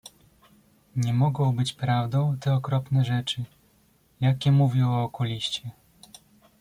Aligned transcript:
"Nie 0.95 1.13
mogą 1.13 1.55
być 1.55 1.73
prawdą 1.73 2.37
te 2.39 2.53
okropne 2.53 3.05
rzeczy, 3.05 3.43
jakie 4.21 4.51
mówił 4.51 4.91
o 4.91 5.03
okuliście." 5.03 5.71